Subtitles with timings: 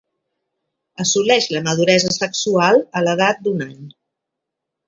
[1.03, 3.81] Assoleix la maduresa sexual a l'edat d'un any.